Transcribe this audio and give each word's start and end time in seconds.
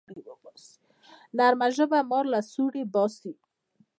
نرمه 1.37 1.67
ژبه 1.75 1.99
مار 2.09 2.25
له 2.33 2.39
سوړي 2.51 2.83
باسي 2.93 3.31